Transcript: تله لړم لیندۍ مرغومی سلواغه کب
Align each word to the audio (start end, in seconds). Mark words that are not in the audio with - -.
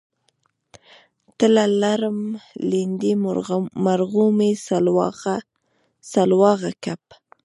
تله 1.37 1.65
لړم 1.81 2.19
لیندۍ 2.69 3.13
مرغومی 3.85 4.51
سلواغه 6.03 6.69
کب 6.83 7.01